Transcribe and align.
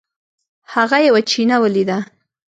هغه 0.73 0.97
یوه 1.07 1.21
چینه 1.31 1.57
ولیده. 1.63 1.97